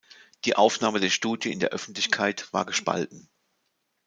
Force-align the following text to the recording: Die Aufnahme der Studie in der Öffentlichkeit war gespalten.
Die 0.45 0.55
Aufnahme 0.55 0.99
der 0.99 1.11
Studie 1.11 1.51
in 1.51 1.59
der 1.59 1.69
Öffentlichkeit 1.69 2.51
war 2.51 2.65
gespalten. 2.65 3.29